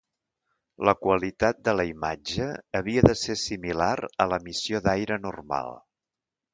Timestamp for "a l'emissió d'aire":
4.27-5.23